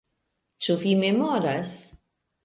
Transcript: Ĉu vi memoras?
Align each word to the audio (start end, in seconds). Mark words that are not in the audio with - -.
Ĉu 0.67 0.75
vi 0.83 0.93
memoras? 1.01 1.75